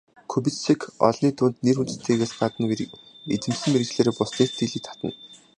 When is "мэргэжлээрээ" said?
3.71-4.15